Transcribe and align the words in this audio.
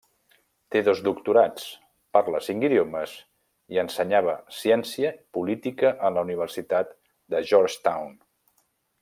Té 0.75 0.79
dos 0.85 1.01
doctorats, 1.07 1.65
parla 2.17 2.41
cinc 2.45 2.65
idiomes, 2.69 3.13
i 3.75 3.81
ensenyava 3.83 4.35
ciència 4.61 5.13
política 5.39 5.93
en 6.11 6.19
la 6.19 6.25
universitat 6.31 6.99
de 7.37 7.45
Georgetown. 7.53 8.13